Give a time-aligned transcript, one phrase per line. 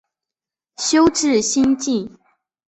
[0.79, 2.17] 修智心净。